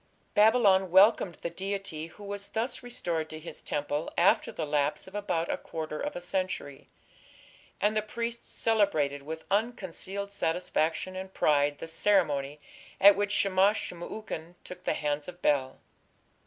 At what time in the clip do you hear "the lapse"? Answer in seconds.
4.51-5.05